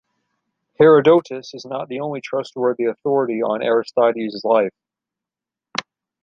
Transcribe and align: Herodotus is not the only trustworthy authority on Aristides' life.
Herodotus 0.79 1.53
is 1.53 1.63
not 1.63 1.87
the 1.87 1.99
only 1.99 2.21
trustworthy 2.21 2.85
authority 2.85 3.43
on 3.43 3.61
Aristides' 3.61 4.41
life. 4.43 4.73